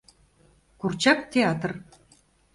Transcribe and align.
КУРЧАК 0.79 1.19
ТЕАТР 1.31 1.71